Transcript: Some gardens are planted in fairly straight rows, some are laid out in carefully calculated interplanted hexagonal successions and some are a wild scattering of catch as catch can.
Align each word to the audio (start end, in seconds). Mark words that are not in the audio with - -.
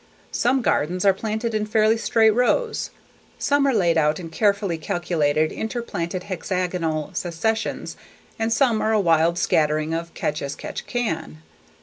Some 0.31 0.63
gardens 0.63 1.05
are 1.05 1.13
planted 1.13 1.53
in 1.53 1.67
fairly 1.67 1.95
straight 1.95 2.31
rows, 2.31 2.89
some 3.37 3.67
are 3.67 3.71
laid 3.71 3.99
out 3.99 4.19
in 4.19 4.31
carefully 4.31 4.79
calculated 4.79 5.51
interplanted 5.51 6.23
hexagonal 6.23 7.11
successions 7.13 7.95
and 8.39 8.51
some 8.51 8.81
are 8.81 8.93
a 8.93 8.99
wild 8.99 9.37
scattering 9.37 9.93
of 9.93 10.11
catch 10.15 10.41
as 10.41 10.55
catch 10.55 10.87
can. 10.87 11.43